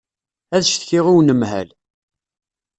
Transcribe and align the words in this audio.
Ad 0.55 0.63
ccetkiɣ 0.65 1.05
i 1.07 1.13
unemhal. 1.17 1.69